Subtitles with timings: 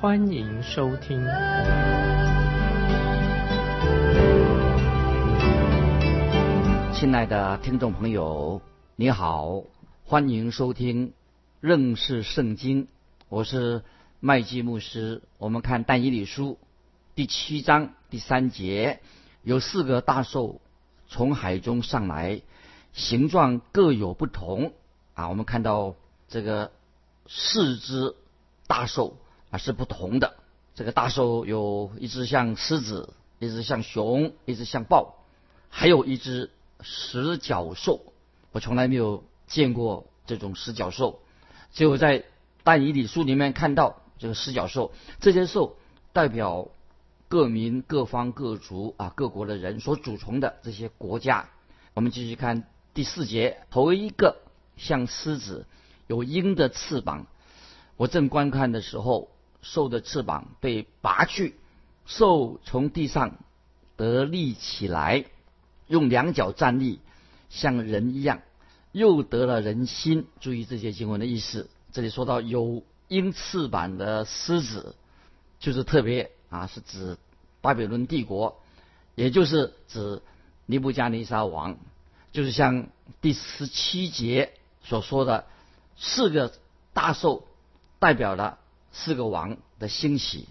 [0.00, 1.22] 欢迎收听。
[6.94, 8.62] 亲爱的听众朋友，
[8.96, 9.62] 你好，
[10.06, 11.12] 欢迎收听
[11.60, 12.88] 认识圣经。
[13.28, 13.84] 我是
[14.20, 15.20] 麦基牧师。
[15.36, 16.58] 我们看但以理书
[17.14, 19.00] 第七章第三节，
[19.42, 20.62] 有四个大兽。
[21.08, 22.40] 从海中上来，
[22.94, 24.72] 形状各有不同
[25.12, 25.28] 啊。
[25.28, 25.94] 我们看到
[26.26, 26.72] 这个
[27.26, 28.14] 四只
[28.66, 29.18] 大兽
[29.50, 30.34] 啊是不同的。
[30.74, 35.16] 这个大兽有一只像狮子，一只像熊，一只像豹，
[35.68, 38.00] 还有一只十角兽。
[38.52, 41.20] 我从来没有见过这种十角兽，
[41.72, 42.24] 只有在
[42.62, 44.92] 但以理书里面看到这个十角兽。
[45.20, 45.76] 这些兽
[46.12, 46.68] 代表。
[47.32, 51.48] 各民、各方、各族啊，各国的人所组成的这些国家，
[51.94, 54.38] 我们继续看第四节，头一个
[54.76, 55.64] 像狮子，
[56.08, 57.28] 有鹰的翅膀。
[57.96, 59.28] 我正观看的时候，
[59.62, 61.54] 兽的翅膀被拔去，
[62.06, 63.38] 兽从地上
[63.96, 65.24] 得立起来，
[65.86, 67.00] 用两脚站立，
[67.48, 68.42] 像人一样，
[68.92, 70.26] 又得了人心。
[70.40, 74.94] 注意这些经文的意思，这里说到有鹰翅膀的狮子，
[75.58, 76.30] 就是特别。
[76.50, 77.16] 啊，是指
[77.60, 78.60] 巴比伦帝国，
[79.14, 80.20] 也就是指
[80.66, 81.78] 尼布加尼撒王，
[82.32, 82.88] 就是像
[83.20, 84.52] 第十七节
[84.82, 85.46] 所说的
[85.96, 86.52] 四个
[86.92, 87.46] 大兽，
[88.00, 88.58] 代表了
[88.92, 90.48] 四个王的兴起。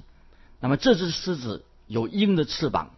[0.60, 2.92] 那么这只狮子有鹰的翅膀，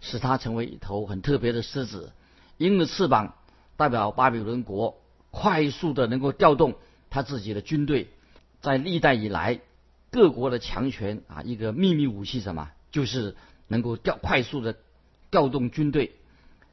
[0.00, 2.12] 使它成为一头很特别的狮子。
[2.58, 3.34] 鹰的翅膀
[3.76, 6.74] 代表巴比伦国快速的能够调动
[7.10, 8.08] 他自己的军队，
[8.60, 9.60] 在历代以来。
[10.10, 13.34] 各国的强权啊，一个秘密武器什么，就是
[13.66, 14.76] 能够调快速的
[15.30, 16.12] 调动军队。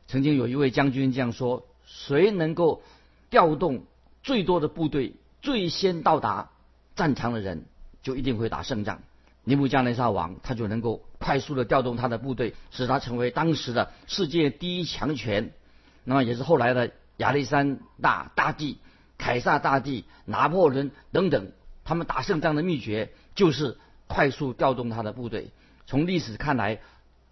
[0.07, 2.84] 曾经有一位将军这样说：谁能够
[3.30, 3.86] 调动
[4.24, 6.50] 最多的部队，最先到达
[6.97, 7.63] 战场的人，
[8.02, 9.02] 就一定会打胜仗。
[9.44, 15.52] 尼布加内沙王他就能够快速的调动他的部队，使他成为当时的世界第一强权。
[16.04, 18.78] 那么也是后来的亚历山大大帝、
[19.18, 21.52] 凯撒大帝、拿破仑等等。
[21.84, 25.50] 他们打胜仗的秘诀就是快速调动他的部队。
[25.88, 26.81] 从历史看来，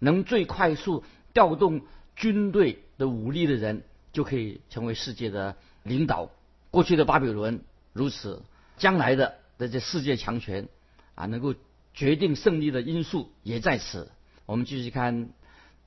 [0.00, 1.82] 能最快速调动
[2.16, 6.30] 军队的武力的人，就可以成为世界的领导。
[6.70, 7.60] 过去的巴比伦
[7.92, 8.42] 如此，
[8.76, 10.68] 将来的这世界强权
[11.16, 11.54] 啊，能够
[11.94, 14.12] 决定胜利的因素也在此。
[14.46, 15.30] 我们继续看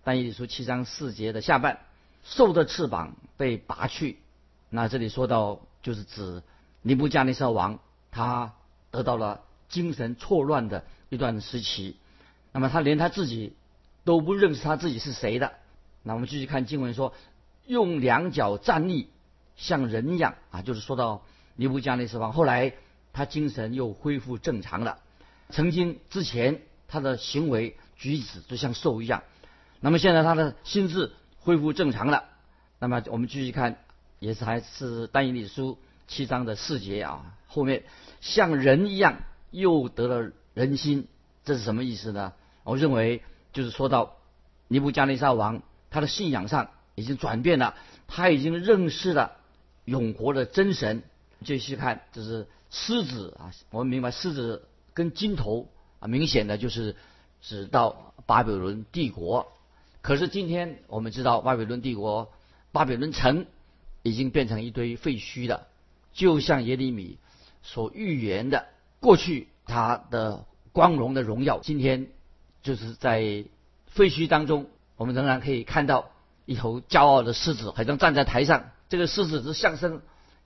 [0.04, 1.80] 但以理书七章四节的下半，
[2.24, 4.18] 兽的翅膀被拔去。
[4.70, 6.44] 那这里说到，就是指
[6.82, 7.80] 尼布加尼撒王
[8.12, 8.56] 他。
[8.94, 11.96] 得到了精神错乱的一段时期，
[12.52, 13.56] 那么他连他自己
[14.04, 15.54] 都不认识他自己是谁的。
[16.04, 17.14] 那我们继续看经文说，
[17.66, 19.08] 用两脚站立，
[19.56, 21.24] 像人一样啊，就是说到
[21.56, 22.34] 尼布加内斯王。
[22.34, 22.74] 后来
[23.14, 25.00] 他精神又恢复正常了，
[25.50, 29.24] 曾经之前他的行为举止就像兽一样，
[29.80, 32.26] 那么现在他的心智恢复正常了。
[32.80, 33.78] 那么我们继续看，
[34.20, 35.78] 也是还是但以理书
[36.08, 37.84] 七章的四节啊，后面。
[38.22, 41.08] 像人一样，又得了人心，
[41.44, 42.34] 这是什么意思呢？
[42.64, 44.18] 我认为就是说到
[44.68, 47.76] 尼布加尼撒王，他的信仰上已经转变了，
[48.08, 49.38] 他已经认识了
[49.86, 51.02] 永活的真神。
[51.44, 56.96] 继续看，就是狮子啊，我们明白狮子跟金头啊，明显的就是
[57.42, 59.52] 指到巴比伦帝国。
[60.02, 62.32] 可是今天我们知道，巴比伦帝国、
[62.72, 63.46] 巴比伦城
[64.02, 65.68] 已经变成一堆废墟了，
[66.14, 67.20] 就像耶利米。
[67.64, 68.66] 所预言的
[69.00, 72.08] 过去，他的光荣的荣耀，今天
[72.64, 73.46] 就是在
[73.86, 74.66] 废墟当中，
[74.98, 76.10] 我们仍然可以看到
[76.48, 78.72] 一头骄傲的狮子，好像站在台上。
[78.90, 80.02] 这个狮子是象征，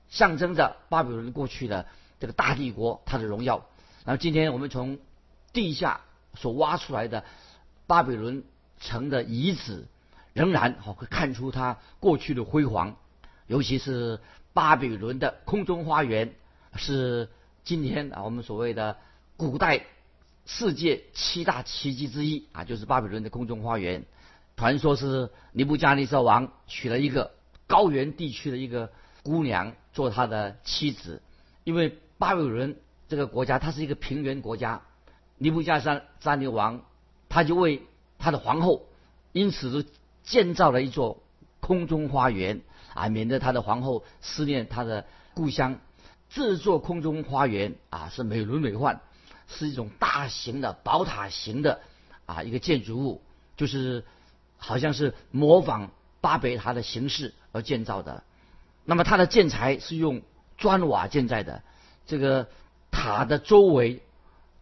[0.09, 1.85] 象征着巴比伦过去的
[2.19, 3.65] 这个大帝国，它的荣耀。
[4.05, 4.99] 然后今天我们从
[5.53, 6.01] 地下
[6.35, 7.23] 所挖出来的
[7.87, 8.43] 巴比伦
[8.79, 9.85] 城的遗址，
[10.33, 12.97] 仍然好会看出它过去的辉煌，
[13.47, 14.19] 尤其是
[14.53, 16.33] 巴比伦的空中花园。
[16.75, 17.29] 是
[17.63, 18.97] 今天啊，我们所谓的
[19.37, 19.85] 古代
[20.45, 24.05] 世界七大奇迹之一啊，就是巴比伦的空中花园。
[24.57, 27.31] 传说是尼布加尼撒王娶了一个
[27.65, 28.91] 高原地区的一个
[29.23, 31.21] 姑娘做他的妻子，
[31.63, 32.77] 因为巴比伦
[33.07, 34.81] 这个国家它是一个平原国家，
[35.37, 36.81] 尼布加尼撒尼王
[37.29, 37.83] 他就为
[38.17, 38.85] 他的皇后，
[39.31, 39.85] 因此
[40.23, 41.21] 建造了一座
[41.59, 42.61] 空中花园
[42.93, 45.79] 啊，免得他的皇后思念他的故乡。
[46.29, 48.99] 这座空中花园啊，是美轮美奂，
[49.47, 51.81] 是一种大型的宝塔型的
[52.25, 53.21] 啊一个建筑物，
[53.57, 54.03] 就是
[54.57, 55.91] 好像是模仿
[56.21, 58.23] 巴别塔的形式而建造的。
[58.85, 60.21] 那么它的建材是用
[60.57, 61.61] 砖瓦建在的，
[62.05, 62.47] 这个
[62.91, 64.01] 塔的周围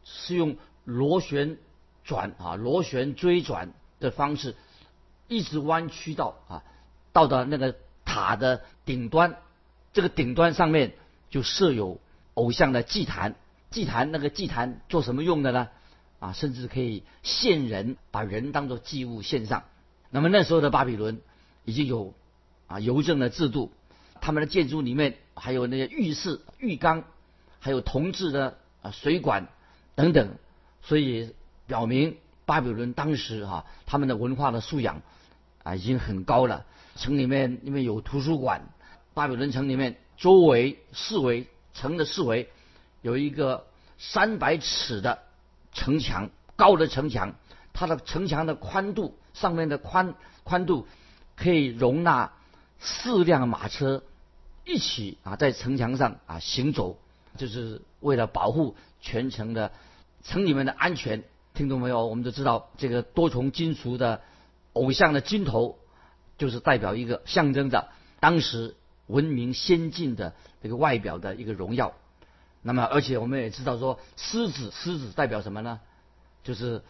[0.03, 1.57] 是用螺旋
[2.03, 4.55] 转啊螺旋锥转的方式，
[5.27, 6.63] 一直弯曲到啊
[7.11, 7.75] 到达那个
[8.05, 9.37] 塔的顶端，
[9.93, 10.93] 这个顶端上面。
[11.29, 11.99] 就设有
[12.35, 13.33] 偶像的祭坛，
[13.71, 15.69] 祭坛那个祭坛做什么用的呢？
[16.19, 19.63] 啊，甚至可以献人，把人当做祭物献上。
[20.11, 21.21] 那么那时候的巴比伦
[21.65, 22.13] 已经有
[22.67, 23.71] 啊邮政的制度，
[24.21, 27.03] 他们的建筑里面还有那些浴室、浴缸，
[27.63, 29.47] 还有铜制的啊水管
[29.95, 30.35] 等等，
[30.81, 31.33] 所以
[31.65, 35.01] 表明巴比伦当时哈他们的文化的素养
[35.63, 36.65] 啊已经很高了。
[36.95, 38.61] 城里面因为有图书馆，
[39.13, 39.97] 巴比伦城里面。
[40.15, 42.49] 周围四围城的四围
[43.01, 43.65] 有一个
[43.97, 45.23] 三百尺的
[45.73, 47.33] 城墙，高的城墙，
[47.73, 50.13] 它的城墙的宽度上面的宽
[50.43, 50.87] 宽度
[51.35, 52.31] 可以容纳
[52.79, 54.03] 四辆马车
[54.65, 56.99] 一起啊在城墙上啊行走，
[57.37, 59.71] 就是为了保护全城的
[60.23, 61.23] 城里面的安全。
[61.53, 62.07] 听懂没有？
[62.07, 64.21] 我们都知道这个多重金属的
[64.73, 65.77] 偶像的金头，
[66.37, 67.89] 就是代表一个象征着
[68.19, 68.75] 当时。
[69.07, 70.33] 文明先进的
[70.63, 71.93] 这个外表的一个荣耀，
[72.61, 75.81] 那么而且我们也知道说，狮子狮子代表什么呢？
[76.41, 76.81] 就是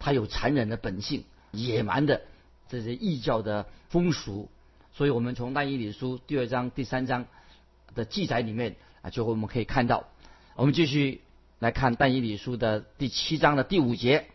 [0.00, 2.22] 它有残忍的本性、野蛮的
[2.68, 4.48] 这些异教的风俗。
[4.92, 7.26] 所以我们从但以理书第二章、第三章
[7.94, 10.04] 的记载里面啊，最后我们可以看到。
[10.56, 11.22] 我们继续
[11.58, 14.26] 来看但以理书的第七章的第五节，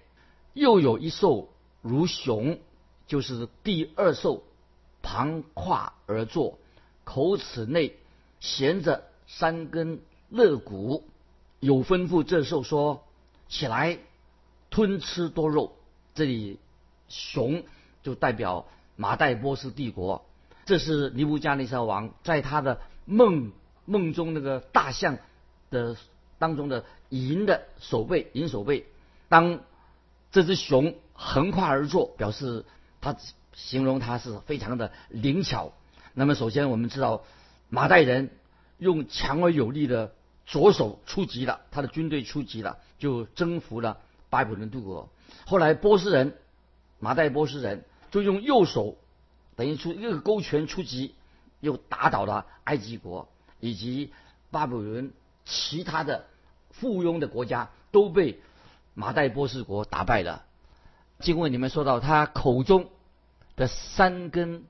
[0.53, 1.50] 又有一兽
[1.81, 2.59] 如熊，
[3.07, 4.44] 就是第二兽，
[5.01, 6.57] 旁跨而坐。
[7.03, 7.95] 口齿内
[8.39, 11.03] 衔着三根肋骨，
[11.59, 13.03] 有吩咐这兽说
[13.47, 14.00] ：“起来，
[14.71, 15.73] 吞吃多肉。”
[16.15, 16.59] 这里
[17.07, 17.63] 熊
[18.01, 18.65] 就代表
[18.95, 20.25] 马代波斯帝国。
[20.65, 23.51] 这是尼布加尼撒王在他的梦
[23.86, 25.18] 梦中那个大象
[25.70, 25.96] 的
[26.38, 28.86] 当中的银的手背，银手背。
[29.30, 29.62] 当
[30.32, 32.66] 这只熊横跨而坐，表示
[33.02, 33.16] 它
[33.54, 35.72] 形容它是非常的灵巧。
[36.14, 37.24] 那么，首先我们知道，
[37.70, 38.30] 马代人
[38.78, 40.14] 用强而有力的
[40.46, 44.00] 左手出击了，他的军队出击了，就征服了
[44.30, 45.10] 巴比伦帝国。
[45.46, 46.38] 后来波斯人，
[47.00, 48.98] 马代波斯人就用右手，
[49.56, 51.16] 等于出一个勾拳出击，
[51.60, 53.28] 又打倒了埃及国
[53.65, 54.12] 以及
[54.51, 55.12] 巴比伦
[55.45, 56.25] 其他的
[56.71, 58.39] 附庸的国家，都被
[58.94, 60.44] 马代波斯国打败了。
[61.19, 62.89] 经过你们说到他口中
[63.56, 64.63] 的三根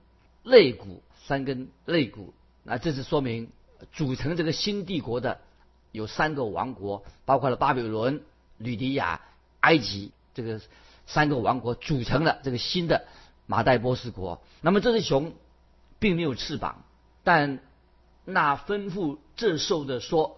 [0.44, 1.02] 肋骨。
[1.28, 3.50] 三根肋骨，那这是说明
[3.94, 5.40] 组成这个新帝国的
[5.92, 8.22] 有三个王国，包括了巴比伦、
[8.60, 9.22] 吕迪亚、
[9.60, 10.62] 埃及这个
[11.08, 13.08] 三个王国组成了这个新的
[13.48, 14.40] 马代波斯国。
[14.62, 15.34] 那么这只熊
[15.98, 16.84] 并没有翅膀，
[17.24, 17.58] 但
[18.26, 20.38] 那吩咐这兽的说：“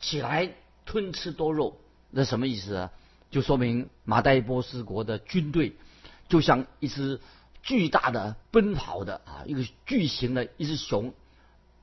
[0.00, 0.54] 起来
[0.86, 1.78] 吞吃多肉。”
[2.10, 2.90] 那什么意思啊？
[3.30, 5.76] 就说明马代波斯国的军队
[6.28, 7.20] 就像一只。
[7.66, 11.14] 巨大的奔跑的啊，一个巨型的一只熊，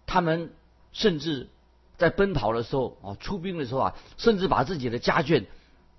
[0.06, 0.54] 他们
[0.94, 1.50] 甚至
[1.98, 5.46] 在奔跑的时候啊，出兵的时候啊，甚至把自己的家眷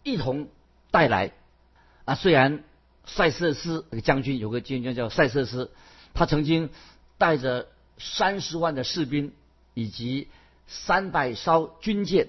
[0.05, 0.47] 一同
[0.93, 1.33] 带来。
[2.05, 2.63] 啊，虽然
[3.07, 5.73] 塞瑟斯那个将军有个将军叫塞瑟斯，
[6.15, 6.71] 他曾经
[7.19, 7.67] 带着
[8.03, 9.33] 三十万的士兵
[9.75, 10.29] 以及
[10.67, 12.29] 三百艘军舰，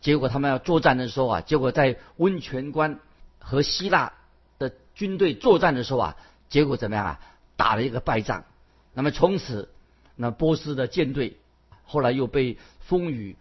[0.00, 2.98] 结果他们要作战的时候啊，结果在温泉关
[3.38, 4.12] 和希腊
[4.58, 6.16] 的军队作战的时候啊。
[6.50, 7.20] 结果怎么样啊？
[7.56, 8.44] 打了一个败仗，
[8.92, 9.70] 那么从此，
[10.14, 11.36] 那波斯的舰队
[11.84, 13.36] 后来又被风雨、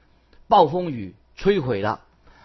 [0.47, 2.01] 暴风雨摧毁了。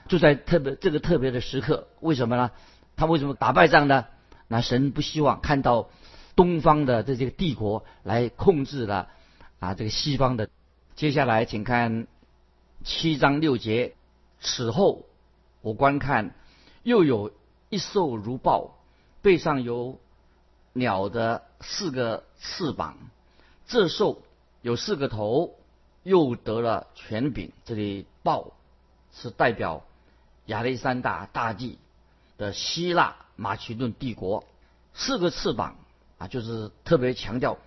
[0.09, 2.51] 就在特别这个特别的时刻，为什么呢？
[2.97, 4.07] 他为什么打败仗呢？
[4.47, 5.89] 那神不希望看到
[6.37, 9.09] 东方的这些帝国来控制了
[9.61, 10.49] 啊这个西方的。
[10.97, 12.07] 接下来，请看
[12.85, 13.95] 七章六节。
[14.41, 15.05] 此后，
[15.61, 16.35] 我观看，
[16.83, 17.33] 又有
[17.69, 18.79] 一兽如豹，
[19.23, 19.99] 背上有。
[20.75, 22.99] 鸟的四个翅膀，
[23.67, 24.23] 这兽
[24.63, 25.57] 有四个头，
[26.05, 27.51] 又得了权柄。
[27.65, 28.53] 这里豹
[29.13, 29.83] 是代表
[30.47, 31.79] 亚历山大大帝
[32.37, 34.45] 的希腊马其顿帝国，
[34.95, 35.75] 四个翅膀
[36.19, 37.59] 啊，就是特别强调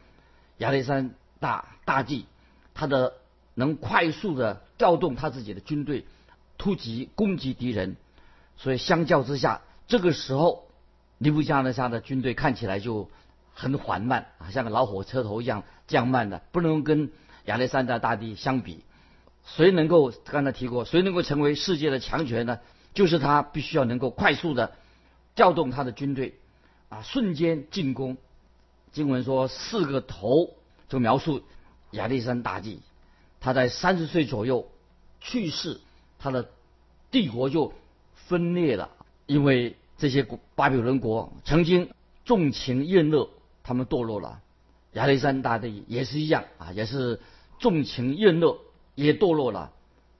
[0.59, 2.25] 亚历山大大帝
[2.73, 3.15] 他的
[3.53, 6.05] 能快速的调动他自己的军队
[6.57, 7.97] 突击攻击敌人。
[8.55, 10.69] 所以相较之下，这个时候
[11.17, 13.09] 尼布加尼撒的军队看起来就
[13.53, 17.11] 很缓慢啊，像个老火车头一样这样慢的，不能跟
[17.45, 18.85] 亚历山大大帝相比。
[19.43, 22.59] 谁能够刚才提过，谁能够成为世界的强权呢？
[22.93, 24.73] 就是他必须要能够快速的
[25.33, 26.35] 调动他的军队
[26.89, 28.17] 啊，瞬间进攻。
[28.91, 30.53] 经文说四个头
[30.91, 31.41] 就描述
[31.91, 32.81] 亚历山大帝，
[33.39, 34.69] 他在三十岁左右
[35.21, 35.79] 去世，
[36.19, 36.49] 他的
[37.11, 37.71] 帝国就
[38.13, 38.89] 分裂了，
[39.25, 41.91] 因为这些巴比伦国曾经
[42.25, 43.29] 纵情宴乐，
[43.63, 44.41] 他们堕落了。
[44.91, 47.21] 亚历山大帝也是一样啊，也是
[47.57, 48.59] 纵情宴乐，
[48.95, 49.71] 也堕落了。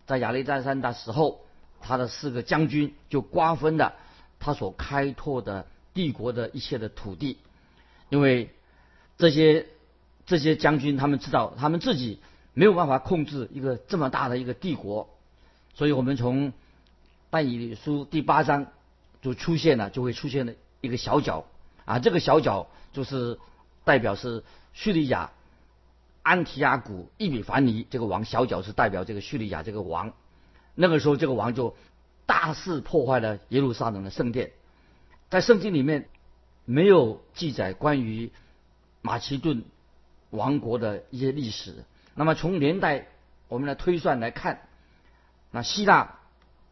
[0.05, 1.41] 在亚历山大死后，
[1.81, 3.95] 他的四个将军就瓜分了
[4.39, 7.39] 他所开拓的帝国的一切的土地，
[8.07, 8.49] 因为。
[9.17, 9.67] 这些
[10.25, 12.19] 这些将军，他们知道他们自己
[12.53, 15.09] 没有办法控制一个这么大的一个帝国，
[15.73, 16.53] 所以我们从
[17.29, 18.67] 但以理书第八章
[19.21, 21.45] 就出现了，就会出现了一个小角
[21.85, 23.39] 啊，这个小角就是
[23.83, 25.31] 代表是叙利亚
[26.23, 30.13] 安提阿古伊比凡尼这个王，小角是代表这个叙利亚这个王。
[30.75, 31.75] 那个时候，这个王就
[32.25, 34.51] 大肆破坏了耶路撒冷的圣殿，
[35.29, 36.07] 在圣经里面
[36.65, 38.31] 没有记载关于。
[39.03, 39.63] 马其顿
[40.31, 41.85] 王国的一些历史。
[42.15, 43.07] 那么从年代
[43.47, 44.61] 我们来推算来看，
[45.51, 46.19] 那希腊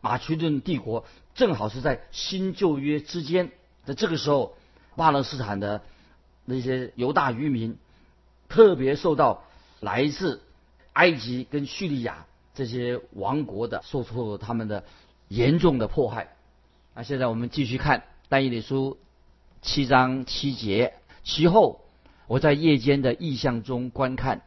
[0.02, 3.52] 马其顿帝国正好是在新旧约之间。
[3.86, 4.56] 在这个时候，
[4.96, 5.82] 巴勒斯坦的
[6.46, 7.78] 那些犹大渔民
[8.48, 9.44] 特别受到
[9.80, 10.42] 来自
[10.94, 12.26] 埃及跟叙利亚
[12.56, 14.84] 这些王国的受挫他们的
[15.28, 16.36] 严重的迫害。
[16.96, 18.98] 那现在我们继续看但以理书
[19.62, 21.86] 七章七节，其后。
[22.30, 24.44] 我在夜间的异象中观看，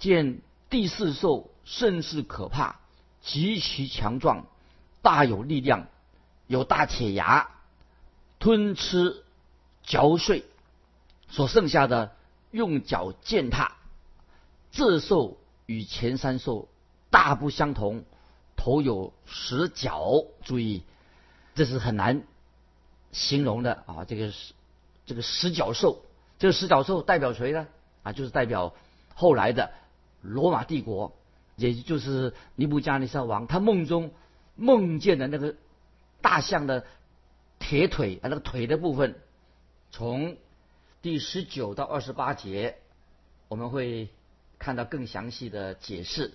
[0.00, 2.80] 见第四兽甚是可怕，
[3.22, 4.46] 极其强壮，
[5.02, 5.86] 大有力量，
[6.48, 7.48] 有大铁牙，
[8.40, 9.22] 吞吃、
[9.84, 10.44] 嚼碎，
[11.28, 12.16] 所剩下的
[12.50, 13.76] 用脚践踏。
[14.72, 16.68] 这兽与前三兽
[17.08, 18.02] 大不相同，
[18.56, 20.24] 头有十角。
[20.42, 20.82] 注意，
[21.54, 22.24] 这是很难
[23.12, 24.04] 形容的啊！
[24.08, 24.54] 这个是
[25.06, 26.02] 这个十角兽。
[26.42, 27.68] 这个十角兽代表谁呢？
[28.02, 28.74] 啊，就是代表
[29.14, 29.70] 后来的
[30.22, 31.16] 罗马帝国，
[31.54, 34.10] 也就是尼布加尼撒王他梦中
[34.56, 35.54] 梦见的那个
[36.20, 36.84] 大象的
[37.60, 39.14] 铁腿啊，那个腿的部分。
[39.92, 40.36] 从
[41.00, 42.76] 第十九到二十八节，
[43.46, 44.08] 我们会
[44.58, 46.32] 看到更详细的解释。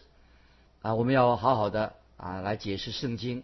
[0.84, 3.44] 啊，我们要好好的啊来解释圣经。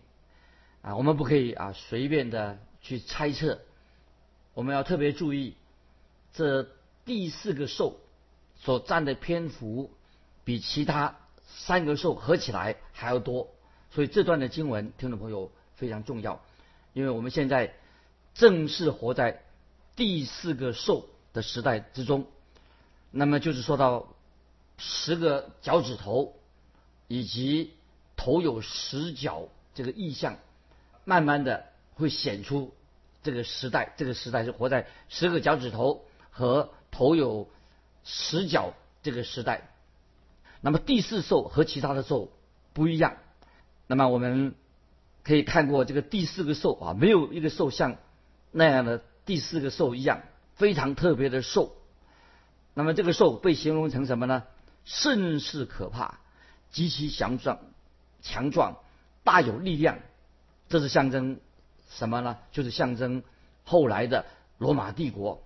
[0.81, 3.59] 啊，我们不可以啊随便的去猜测，
[4.53, 5.57] 我们要特别注意。
[6.33, 6.67] 这
[7.05, 7.99] 第四个兽
[8.55, 9.91] 所占的篇幅
[10.43, 13.49] 比其他三个兽合起来还要多，
[13.91, 16.41] 所以这段的经文，听众朋友非常重要，
[16.93, 17.75] 因为我们现在
[18.33, 19.43] 正是活在
[19.95, 22.25] 第四个兽的时代之中。
[23.11, 24.15] 那么就是说到
[24.77, 26.33] 十个脚趾头
[27.07, 27.73] 以及
[28.15, 30.39] 头有十角这个意象，
[31.05, 32.73] 慢慢的会显出
[33.21, 36.05] 这个时代，这个时代是活在十个脚趾头。
[36.33, 37.47] 和头有
[38.03, 38.73] 十角
[39.03, 39.69] 这个时代，
[40.61, 42.31] 那么第四兽和其他的兽
[42.73, 43.17] 不一样。
[43.85, 44.55] 那么我们
[45.23, 47.97] 可以看过这个第四个兽啊，没有一个兽像
[48.51, 50.23] 那样的第四个兽一样
[50.55, 51.75] 非常特别的兽。
[52.73, 54.43] 那么这个兽被形容成什么呢？
[54.85, 56.19] 甚是可怕，
[56.71, 57.59] 极其强壮，
[58.21, 58.77] 强壮，
[59.23, 59.99] 大有力量。
[60.67, 61.39] 这是象征
[61.89, 62.39] 什么呢？
[62.51, 63.21] 就是象征
[63.63, 64.25] 后来的
[64.57, 65.43] 罗马帝国。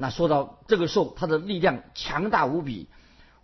[0.00, 2.86] 那说到这个兽，它的力量强大无比，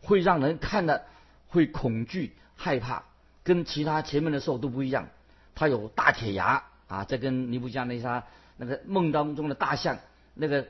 [0.01, 1.03] 会让人看了
[1.49, 3.03] 会恐惧害怕，
[3.43, 5.09] 跟其他前面的兽都不一样。
[5.57, 8.23] 它有大铁牙啊，这跟尼布加内沙
[8.57, 9.99] 那个梦当中的大象
[10.33, 10.69] 那个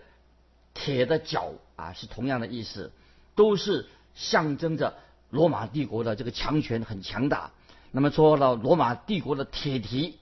[0.73, 2.91] 铁的脚啊是同样的意思，
[3.35, 4.95] 都是象征着
[5.29, 7.51] 罗马帝国的这个强权很强大。
[7.91, 10.19] 那么说到罗马帝国的铁蹄，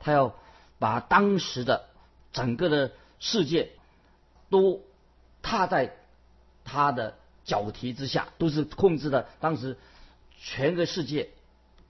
[0.00, 0.34] 他要
[0.80, 1.84] 把当时的
[2.32, 2.90] 整个的
[3.20, 3.70] 世界
[4.50, 4.82] 都。
[5.44, 5.94] 踏在
[6.64, 9.28] 他的脚蹄之下，都是控制的。
[9.38, 9.76] 当时
[10.40, 11.28] 全个世界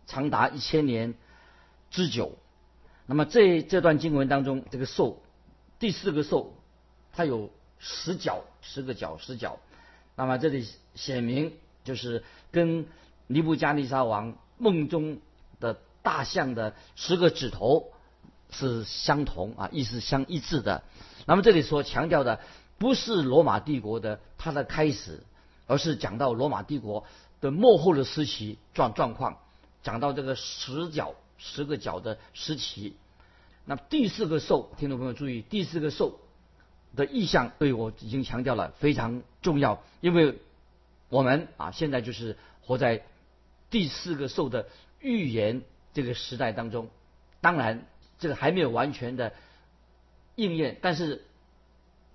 [0.06, 1.14] 长达一千年
[1.90, 2.36] 之久。
[3.06, 5.22] 那么这这段经文当中，这个兽
[5.78, 6.54] 第四个兽，
[7.12, 9.60] 它有十角，十个角，十角。
[10.16, 12.86] 那么这里显明就是跟
[13.28, 15.20] 尼布加尼撒王梦中
[15.60, 17.92] 的大象的十个指头
[18.50, 20.82] 是相同啊，意思相一致的。
[21.26, 22.40] 那么这里所强调的。
[22.78, 25.22] 不是罗马帝国的它的开始，
[25.66, 27.04] 而是讲到罗马帝国
[27.40, 29.38] 的幕后的时期状状况，
[29.82, 32.96] 讲到这个十角十个角的时期。
[33.64, 36.20] 那第四个兽，听众朋友注意，第四个兽
[36.94, 40.38] 的意象对我已经强调了非常重要，因为
[41.08, 43.04] 我们啊现在就是活在
[43.70, 44.66] 第四个兽的
[45.00, 45.62] 预言
[45.92, 46.88] 这个时代当中。
[47.40, 47.86] 当然，
[48.18, 49.32] 这个还没有完全的
[50.34, 51.24] 应验，但是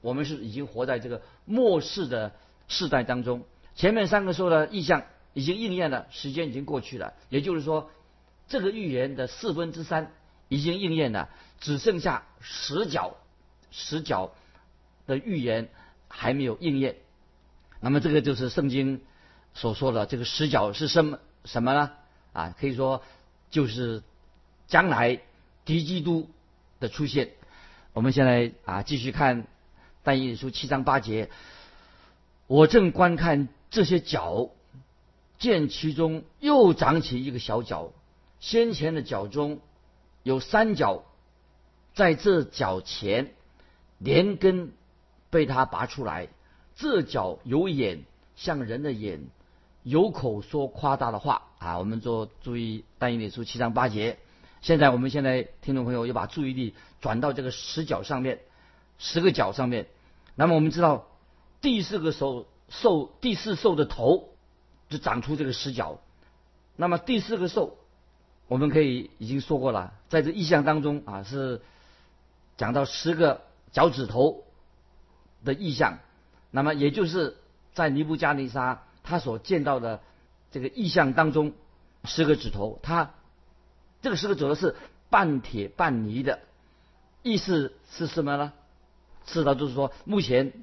[0.02, 2.34] 我们是已经活在这个末世的
[2.68, 3.44] 世代当中。
[3.76, 5.04] 前面三个说的意象
[5.34, 7.90] 已经应验了，时间已经过去了，也就是说，
[8.48, 10.12] 这个预言的四分之三
[10.48, 11.30] 已经应验了，
[11.60, 13.16] 只剩下十角，
[13.72, 14.34] 十角。
[15.08, 15.70] 的预言
[16.08, 16.98] 还没有应验，
[17.80, 19.02] 那么这个就是圣经
[19.56, 21.92] 所说的这个十角是什么什么呢？
[22.32, 23.02] 啊，可以说
[23.50, 24.04] 就是
[24.68, 25.20] 将来
[25.66, 26.30] 敌基督
[26.80, 27.32] 的出现。
[27.94, 29.48] 我们现在啊继续看
[30.04, 31.30] 但以理书七章八节，
[32.48, 34.50] 我正观看这些角，
[35.38, 37.92] 见其中又长起一个小角，
[38.40, 39.60] 先前的角中
[40.24, 41.04] 有三角，
[41.94, 43.34] 在这角前
[43.98, 44.72] 连根。
[45.32, 46.28] 被他拔出来，
[46.76, 48.04] 这脚有眼，
[48.36, 49.28] 像人的眼，
[49.84, 51.78] 有口说夸大的话啊！
[51.78, 54.18] 我们做注意，但以理书七章八节。
[54.62, 58.40] 现在我们现在听众朋友要把注意力转到这个十角上面，
[59.00, 59.88] 十个角上面。
[60.36, 61.08] 那么我们知道，
[61.60, 64.30] 第四个兽兽第四兽的头
[64.90, 66.00] 就长出这个十角。
[66.76, 67.80] 那么第四个兽，
[68.48, 71.64] 我们可以已经说过了，在这意象当中啊，是
[72.56, 73.42] 讲到十个
[73.72, 74.44] 脚趾头。
[75.42, 76.00] 的意象，
[76.52, 77.38] 那么也就是
[77.74, 80.02] 在尼布加尼撒他所见到的
[80.52, 81.54] 这个意象当中，
[82.04, 83.12] 十个指头，他
[84.02, 84.76] 这个十个指头是
[85.10, 86.42] 半铁半泥的，
[87.24, 88.52] 意思是什么呢？
[89.32, 90.54] 是的，就是说目前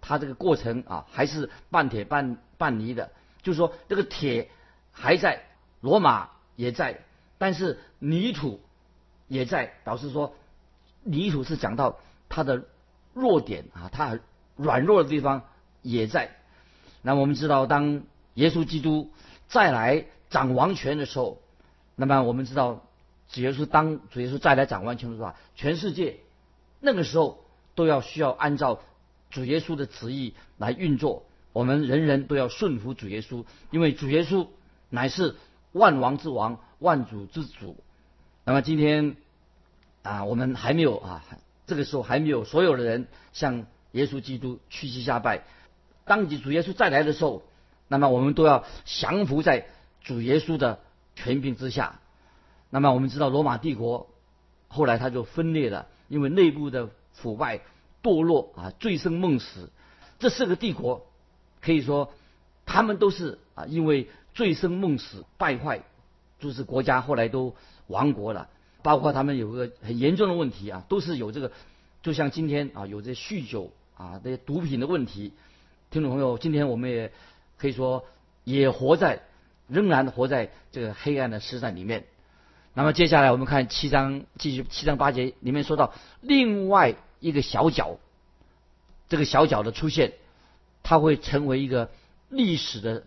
[0.00, 3.10] 它这个过程啊还是半铁半半泥的，
[3.42, 4.50] 就是说这个铁
[4.92, 5.44] 还在，
[5.80, 7.00] 罗马也在，
[7.38, 8.60] 但是泥土
[9.28, 10.34] 也在，表示说
[11.02, 12.64] 泥土是讲到它的。
[13.12, 14.20] 弱点啊，它
[14.54, 15.42] 软弱的地方
[15.82, 16.30] 也在。
[17.02, 18.02] 那我们知道，当
[18.34, 19.10] 耶稣基督
[19.48, 21.42] 再来掌王权的时候，
[21.96, 22.86] 那么我们知道，
[23.28, 26.20] 主耶稣当主耶稣再来掌王权的时候，全世界
[26.78, 27.44] 那个时候
[27.80, 28.82] 都要需要按照
[29.30, 31.24] 主耶稣的旨意来运作。
[31.54, 34.48] 我们人人都要顺服主耶稣，因为主耶稣
[34.90, 35.34] 乃是
[35.72, 37.82] 万王之王、万主之主。
[38.44, 39.16] 那么今天
[40.02, 41.24] 啊，我们还没有啊。
[41.66, 45.44] 这个时候还没有所有的人向耶稣基督屈膝下拜。
[46.04, 47.42] 当主耶稣再来的时候，
[47.88, 49.66] 那么我们都要降服在
[50.02, 50.80] 主耶稣的
[51.16, 51.98] 权柄之下。
[52.68, 54.10] 那么我们知道罗马帝国
[54.68, 57.60] 后来它就分裂了，因为内部的腐败、
[58.02, 59.70] 堕落啊、醉生梦死。
[60.18, 61.06] 这四个帝国
[61.60, 62.12] 可以说
[62.66, 65.82] 他们都是啊，因为醉生梦死败坏，
[66.38, 67.54] 就是国家后来都
[67.86, 68.48] 亡国了。
[68.82, 71.52] 包括他们有个很严重的问题啊，都是有这个，
[72.02, 75.32] 就像今天啊，有这酗酒啊，这些毒品的问题。
[75.90, 77.12] 听众朋友，今天我们也
[77.58, 78.06] 可以说
[78.44, 79.22] 也活在，
[79.68, 82.06] 仍然活在这个黑暗的时代里面。
[82.72, 87.98] 那么接下来我们看七章，继续七章八节里面说到另外一个小角，
[89.08, 90.12] 这个小角的出现，
[90.82, 91.90] 它会成为一个
[92.28, 93.02] 历史的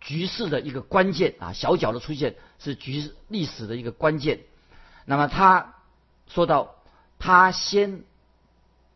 [0.00, 4.40] 局势的一个关键啊，小角的出现是局历史的一个关键。
[5.04, 5.74] 那么他
[6.26, 6.74] 说到，
[7.18, 8.02] 他先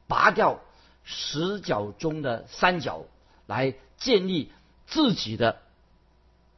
[0.06, 0.60] 拔掉
[1.02, 3.04] 十角中的三角，
[3.46, 4.50] 来建立
[4.86, 5.60] 自己的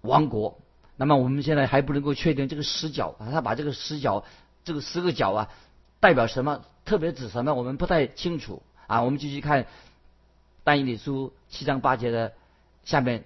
[0.01, 0.61] 王国。
[0.97, 4.25] 那么我们现在还不能够确定这个十角啊，他把这个十角
[4.65, 5.49] 这个十个角啊
[6.01, 9.03] 代表什么，特别指什么，我们不太清楚啊。
[9.03, 9.67] 我们继续看
[10.65, 12.33] 但以理书七章八节的
[12.85, 13.25] 下面，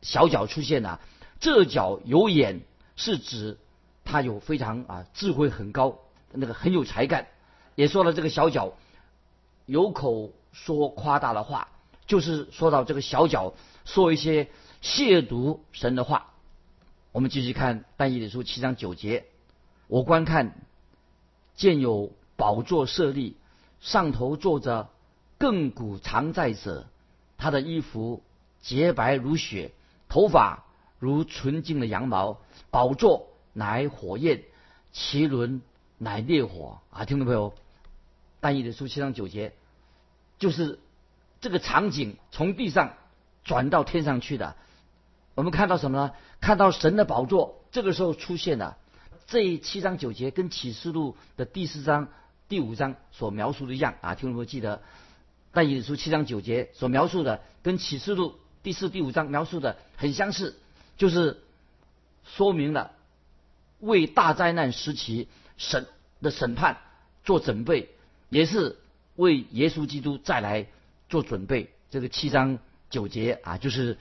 [0.00, 1.00] 小角出现了，
[1.40, 2.60] 这角有眼，
[2.96, 3.58] 是指。
[4.04, 6.00] 他有非常啊智慧很高，
[6.32, 7.28] 那个很有才干，
[7.76, 8.72] 也说了这个小脚
[9.64, 11.68] 有口说夸大的话，
[12.04, 13.54] 就是说到这个小脚
[13.84, 14.48] 说一些
[14.82, 16.31] 亵渎神的话。
[17.12, 19.26] 我们继续看但以理书七章九节，
[19.86, 20.54] 我观看
[21.54, 23.36] 见有宝座设立，
[23.80, 24.90] 上头坐着
[25.38, 26.86] 亘古常在者，
[27.36, 28.22] 他的衣服
[28.60, 29.72] 洁白如雪，
[30.08, 30.64] 头发
[30.98, 32.38] 如纯净的羊毛，
[32.70, 33.28] 宝座。
[33.54, 34.44] 乃火焰，
[34.92, 35.60] 其轮
[35.98, 37.04] 乃烈火啊！
[37.04, 37.52] 听众朋友，
[38.40, 39.52] 但以理书七章九节，
[40.38, 40.78] 就是
[41.42, 42.94] 这个场景从地上
[43.44, 44.56] 转到天上去的。
[45.34, 46.12] 我们看到什么呢？
[46.40, 48.76] 看到神的宝座，这个时候出现了。
[49.26, 52.08] 这七章九节跟启示录的第四章、
[52.48, 54.14] 第五章所描述的一样啊！
[54.14, 54.82] 听众朋友记得，
[55.52, 60.58] 但引出七章九节所描述的跟启示录第四、第五章描述的很相似，
[60.98, 61.42] 就是
[62.24, 62.92] 说明了。
[63.80, 65.86] 为大灾难时期审
[66.20, 66.78] 的审判
[67.24, 67.88] 做准备，
[68.28, 68.76] 也是
[69.16, 70.66] 为耶稣基督再来
[71.08, 71.72] 做准备。
[71.90, 72.58] 这个七章
[72.90, 73.98] 九节啊，就是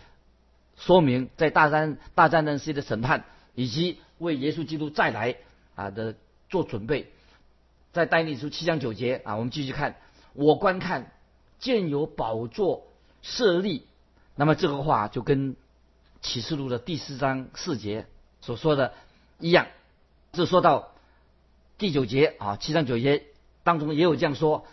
[0.82, 5.38] 说明在大战大战争时期的审判，以及为耶稣基督再来
[5.76, 6.15] 啊的
[6.50, 7.12] 做准备。
[7.94, 9.98] 在但以理书七章九节啊，我们继续看，
[10.34, 11.12] 我观看
[11.60, 12.88] 见有宝座
[13.22, 13.86] 设立，
[14.36, 15.56] 那么这个话就跟
[16.22, 18.08] 启示录的第四章四节
[18.41, 18.94] 所说的
[19.39, 19.67] 一样，
[20.34, 20.94] 是说到
[21.78, 23.26] 第九节啊，七章九节
[23.63, 24.65] 当中也有这样说，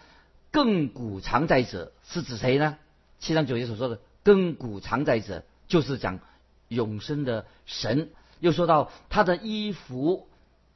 [0.53, 2.79] 亘古常在者是指谁呢？
[3.19, 6.19] 七章九节所说的亘古常在者，就是讲
[6.69, 8.11] 永生的神。
[8.41, 10.29] 又说到他的衣服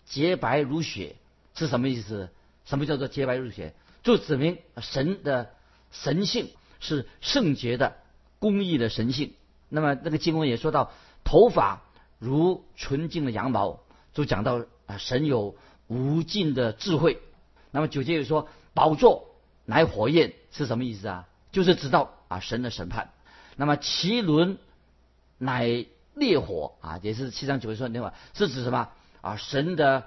[0.05, 1.17] 洁白如雪。
[1.55, 2.31] 是什么意思？
[2.65, 3.75] 什么叫做洁白如雪？
[4.03, 5.51] 就指明神的
[5.91, 6.49] 神性
[6.81, 7.97] 是圣洁的、
[8.39, 9.35] 公义的神性。
[9.69, 10.93] 那么那个经文也说到，
[11.25, 11.83] 头发
[12.19, 13.81] 如纯净的羊毛，
[14.15, 15.57] 就讲到啊，神有
[15.89, 17.21] 无尽的智慧。
[17.71, 21.29] 那么九节又说，宝座乃火焰，是什么意思啊？
[21.53, 23.11] 就是知道啊神的审判。
[23.57, 24.57] 那么奇轮
[25.43, 28.89] 乃烈火啊，也是七章九节说那话，是指什么
[29.21, 29.37] 啊？
[29.37, 30.05] 神的。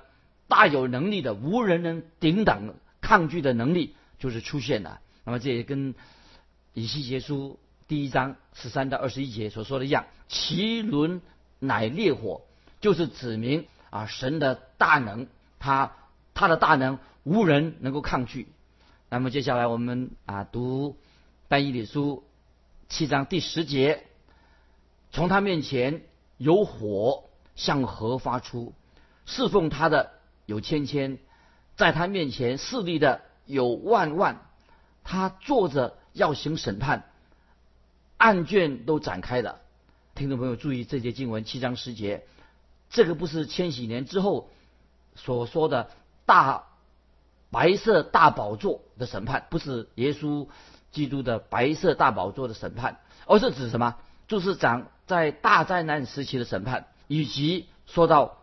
[0.48, 5.02] 大有能力的、无人能顶挡、抗拒的能力，就是出现了。
[5.24, 5.96] 那么这也跟
[6.76, 11.20] 以西结书第一章十三到二十一节所说的一样，奇轮
[11.58, 12.42] 乃烈火，
[12.80, 15.26] 就是指明啊神的大能，
[15.58, 15.94] 他
[16.36, 18.48] 他的大能无人能够抗拒。
[19.10, 20.96] 那么接下来我们啊读
[21.48, 22.24] 但以理书
[22.88, 24.04] 七章第十节，
[25.16, 26.02] 从他面前
[26.36, 27.24] 有火
[27.56, 28.74] 向河发出，
[29.26, 30.12] 侍奉他的。
[30.46, 31.18] 有千千，
[31.76, 34.42] 在他面前势力的有万万，
[35.04, 37.10] 他坐着要行审判，
[38.18, 39.62] 案卷都展开了。
[40.14, 42.26] 听众朋友注意这节经文七章十节，
[42.92, 44.52] 这个不是千禧年之后
[45.16, 45.90] 所说的
[46.28, 46.66] 大
[47.50, 50.48] 白色大宝座的审判，不是耶稣
[50.92, 53.96] 基督的白色大宝座的审判，而是指什么？
[54.28, 58.40] 就是讲在大灾难时期的审判，以及说到。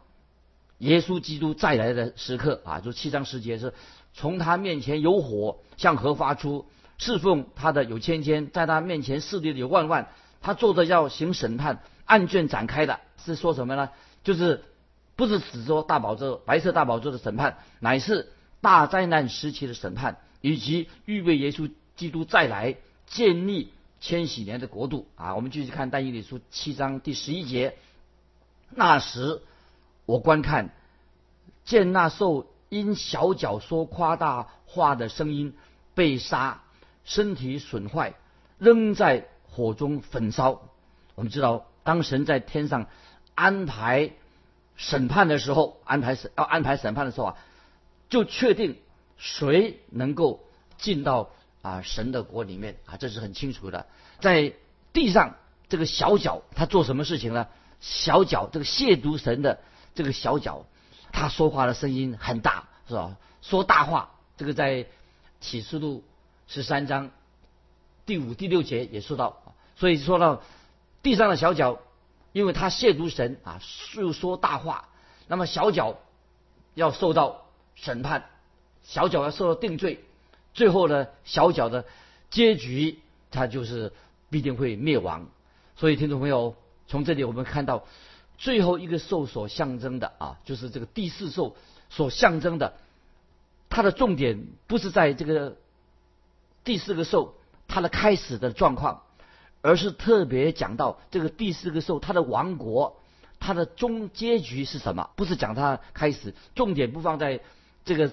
[0.79, 3.73] 耶稣基督再来的时刻啊，就七章十节是，
[4.15, 6.67] 从他面前有火向何发出，
[6.99, 10.09] 侍奉他的有千千，在他面前势力的有万万，
[10.41, 13.91] 他坐着要行审判，案卷展开的，是说什么呢？
[14.25, 14.65] 就是
[15.15, 22.75] 不是只说大宝座白色大宝座的审判，乃是大灾难时期的审判，以及预备耶稣基督再来
[23.07, 25.35] 建立千禧年的国度啊。
[25.35, 27.79] 我们继续看但以理书七章第十一节，
[28.69, 29.41] 那时。
[30.05, 30.75] 我观看，
[31.65, 35.55] 见那兽因小脚说夸大话的声音
[35.95, 36.65] 被杀，
[37.05, 38.15] 身体损坏，
[38.59, 40.61] 扔在火中焚烧。
[41.15, 42.89] 我们知道，当神在天上
[43.37, 44.11] 安排
[44.75, 47.37] 审判的时候，安排审要安排审判的时候啊，
[48.11, 48.77] 就确定
[49.17, 50.45] 谁能够
[50.79, 51.31] 进到
[51.63, 53.87] 啊神的国里面啊，这是很清楚的。
[54.21, 54.53] 在
[54.93, 55.37] 地上
[55.69, 57.49] 这个小脚他做什么事情呢？
[57.81, 59.59] 小脚这个亵渎神的。
[59.95, 60.65] 这个小脚，
[61.13, 63.19] 他说话的声音很大，是吧？
[63.43, 64.87] 说大话，这个在
[65.39, 66.03] 启示录
[66.49, 67.11] 十三章
[68.07, 69.43] 第五、第六节也说到。
[69.77, 70.43] 所以说到
[71.03, 71.79] 地上的小脚，
[72.33, 73.61] 因为他亵渎神啊，
[73.95, 74.89] 又说大话，
[75.29, 75.99] 那么小脚
[76.73, 77.45] 要受到
[77.75, 78.31] 审判，
[78.83, 80.03] 小脚要受到定罪，
[80.55, 81.85] 最后呢，小脚的
[82.31, 83.93] 结局，他就是
[84.31, 85.29] 必定会灭亡。
[85.77, 87.85] 所以听众朋友，从这里我们看到。
[88.39, 91.55] 最后一个兽所象征的啊，就是这个第四兽
[91.91, 92.75] 所象征的，
[93.69, 95.59] 它的重点不是在这个
[96.65, 97.37] 第四个兽
[97.69, 99.03] 它的开始的状况，
[99.61, 103.01] 而是特别讲到这个第四个兽它的王国，
[103.39, 105.11] 它的终结局是什么？
[105.15, 107.43] 不是讲它开始，重点不放在
[107.85, 108.11] 这个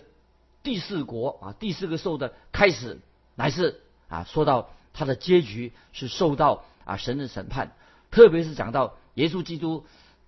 [0.64, 3.00] 第四国啊，第四个兽的开始，
[3.36, 7.72] 乃是啊说到它的结局是受到啊神的审判，
[8.12, 9.86] 特别是讲到耶稣基督。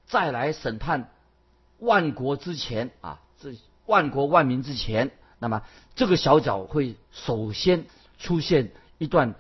[0.08, 1.10] 再来审判
[1.80, 3.54] 万国之前啊，这
[3.86, 5.64] 万国万民之前，那么
[5.96, 7.86] 这个小脚会首先
[8.20, 9.36] 出现一段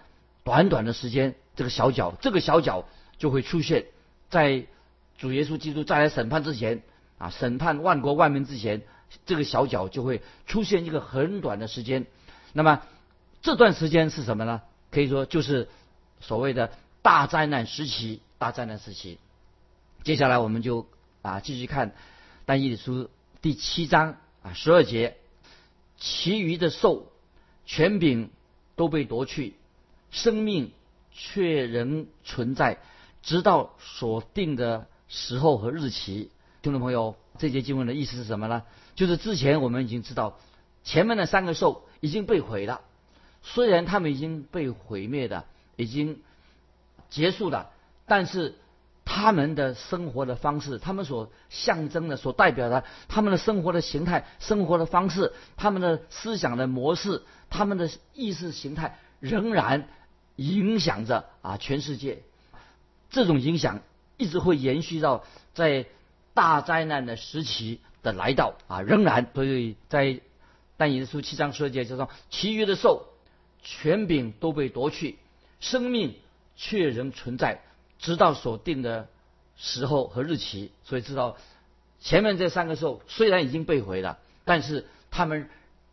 [0.46, 2.86] 短短的时间，这个小脚，这个小脚
[3.18, 3.88] 就会出现
[4.30, 4.66] 在
[5.18, 6.84] 主耶稣基督再来审判之前
[7.18, 8.84] 啊，审判万国万民之前，
[9.26, 12.06] 这个小脚就会出现一个很短的时间。
[12.54, 12.82] 那么
[13.42, 14.62] 这段时间是什么呢？
[14.92, 15.70] 可以说就是
[16.20, 16.72] 所谓的
[17.02, 19.20] 大灾难时期，大灾难时期。
[20.04, 20.88] 接下来我们就
[21.22, 21.96] 啊继续看
[22.46, 23.10] 但以理书
[23.42, 25.18] 第七章啊十二节，
[25.98, 27.12] 其余的兽
[27.66, 28.30] 权柄
[28.76, 29.56] 都被夺去，
[30.10, 30.72] 生命
[31.12, 32.80] 却仍存在，
[33.22, 36.32] 直到所定的时候和日期。
[36.62, 38.64] 听众朋友，这节经文的意思是什么呢？
[39.02, 40.38] 就是之前我们已经知道，
[40.84, 42.82] 前面的三个兽已经被毁了，
[43.42, 46.20] 虽然他们已经被毁灭的，已经
[47.10, 47.72] 结束了，
[48.06, 48.54] 但是
[49.04, 59.88] 他们的生活的方式，他们所象征的、所代表的，他们的生活的形态、生活的方式、他们的思想的模式、他们的意识形态，仍然
[60.36, 62.22] 影响着啊全世界。
[63.10, 63.80] 这种影响
[64.18, 65.24] 一直会延续到
[65.56, 65.88] 在
[66.36, 70.20] 大灾难的时期的来到啊，仍然所以在
[70.78, 73.08] 但以书七章十二节就说，其余的兽。
[73.64, 75.20] 权柄都被夺去，
[75.60, 76.16] 生命
[76.56, 77.62] 却仍存在，
[78.00, 79.08] 直到所定的
[79.56, 80.72] 时候和日期。
[80.84, 81.38] 所以知道
[82.00, 85.48] 前面这三个兽虽然已经被毁了，但是他们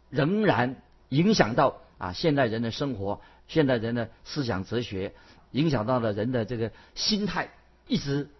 [0.08, 0.76] 仍然
[1.10, 5.12] 影响到啊现代人的生活，现代人的思想哲学，
[5.50, 7.50] 影响到了人的这个心态，
[7.86, 8.30] 一直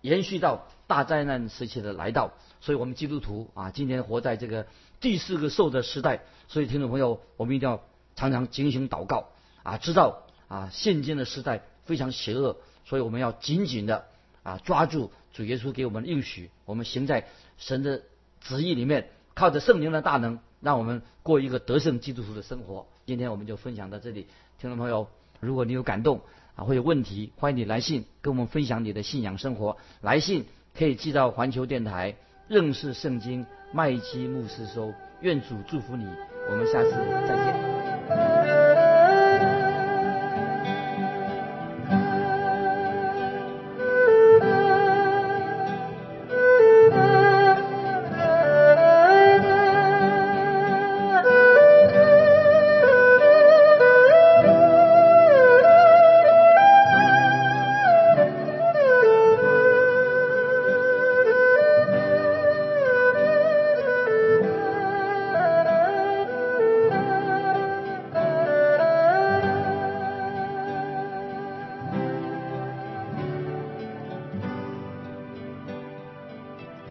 [0.00, 2.32] 延续到大灾难时期的来到。
[2.60, 4.66] 所以我们基督徒啊，今天活在这个
[5.00, 6.22] 第四个兽的时代。
[6.48, 7.82] 所以听众朋友，我们一定要。
[8.18, 9.28] 常常警醒祷告
[9.62, 12.56] 啊，知道啊，现今的时代非常邪恶，
[12.86, 14.06] 所以我们要紧紧的
[14.42, 17.28] 啊抓住主耶稣给我们的应许，我们行在
[17.58, 18.04] 神的
[18.40, 22.86] 旨意里面，靠着圣灵的大能，让我们过一个得胜基督徒的生活。
[23.04, 24.28] 今天我们就分享到这里，
[24.58, 26.20] 听众朋友，如果你有感动
[26.54, 29.76] 啊，会有问题，欢迎你来信跟我们分享你的信仰生活。
[30.00, 30.44] 来信
[30.76, 32.14] 可以寄到环球电台
[32.48, 34.92] 认识圣经麦基牧师收。
[35.22, 36.06] 愿主祝福你，
[36.50, 36.90] 我们下次
[37.26, 37.75] 再见。